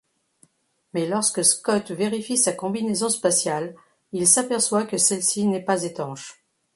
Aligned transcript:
Mais 0.95 1.05
lorsque 1.05 1.45
Scott 1.45 1.91
vérifie 1.91 2.35
sa 2.35 2.53
combinaison 2.53 3.07
spatiale, 3.07 3.75
il 4.13 4.25
s'aperçoit 4.27 4.87
que 4.87 4.97
celle-ci 4.97 5.45
n'est 5.45 5.63
pas 5.63 5.83
étanche. 5.83 6.43